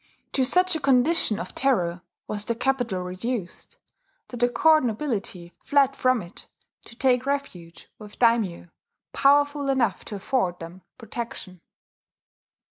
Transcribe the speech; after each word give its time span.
To 0.33 0.43
such 0.43 0.75
a 0.75 0.79
condition 0.79 1.39
of 1.39 1.53
terror 1.53 2.01
was 2.27 2.45
the 2.45 2.55
capital 2.55 3.03
reduced 3.03 3.77
that 4.29 4.37
the 4.37 4.49
court 4.49 4.83
nobility 4.83 5.53
fled 5.59 5.95
from 5.95 6.23
it 6.23 6.47
to 6.85 6.95
take 6.95 7.27
refuge 7.27 7.87
with 7.99 8.17
daimyo 8.17 8.69
powerful 9.13 9.69
enough 9.69 10.03
to 10.05 10.15
afford 10.15 10.57
them 10.57 10.81
protection. 10.97 11.61